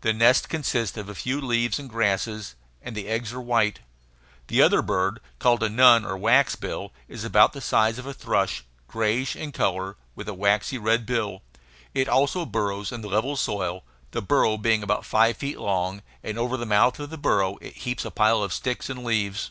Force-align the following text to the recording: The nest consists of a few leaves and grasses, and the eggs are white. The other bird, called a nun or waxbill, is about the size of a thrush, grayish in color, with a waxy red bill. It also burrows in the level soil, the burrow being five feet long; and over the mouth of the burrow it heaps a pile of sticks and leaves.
The 0.00 0.14
nest 0.14 0.48
consists 0.48 0.96
of 0.96 1.10
a 1.10 1.14
few 1.14 1.38
leaves 1.38 1.78
and 1.78 1.90
grasses, 1.90 2.54
and 2.80 2.96
the 2.96 3.06
eggs 3.06 3.34
are 3.34 3.40
white. 3.42 3.80
The 4.46 4.62
other 4.62 4.80
bird, 4.80 5.20
called 5.38 5.62
a 5.62 5.68
nun 5.68 6.06
or 6.06 6.16
waxbill, 6.16 6.90
is 7.06 7.22
about 7.22 7.52
the 7.52 7.60
size 7.60 7.98
of 7.98 8.06
a 8.06 8.14
thrush, 8.14 8.64
grayish 8.88 9.36
in 9.36 9.52
color, 9.52 9.96
with 10.14 10.26
a 10.26 10.32
waxy 10.32 10.78
red 10.78 11.04
bill. 11.04 11.42
It 11.92 12.08
also 12.08 12.46
burrows 12.46 12.92
in 12.92 13.02
the 13.02 13.08
level 13.10 13.36
soil, 13.36 13.84
the 14.12 14.22
burrow 14.22 14.56
being 14.56 14.86
five 15.02 15.36
feet 15.36 15.58
long; 15.58 16.00
and 16.24 16.38
over 16.38 16.56
the 16.56 16.64
mouth 16.64 16.98
of 16.98 17.10
the 17.10 17.18
burrow 17.18 17.58
it 17.60 17.74
heaps 17.76 18.06
a 18.06 18.10
pile 18.10 18.42
of 18.42 18.54
sticks 18.54 18.88
and 18.88 19.04
leaves. 19.04 19.50